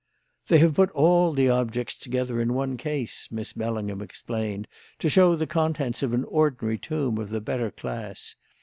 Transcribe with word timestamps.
"They 0.47 0.57
have 0.57 0.73
put 0.73 0.89
all 0.93 1.31
the 1.31 1.47
objects 1.47 1.93
together 1.93 2.41
in 2.41 2.55
one 2.55 2.75
case," 2.75 3.27
Miss 3.29 3.53
Bellingham 3.53 4.01
explained, 4.01 4.67
"to 4.97 5.11
show 5.11 5.35
the 5.35 5.45
contents 5.45 6.01
of 6.01 6.11
an 6.15 6.23
ordinary 6.23 6.79
tomb 6.79 7.19
of 7.19 7.29
the 7.29 7.39
better 7.39 7.69
class. 7.69 8.33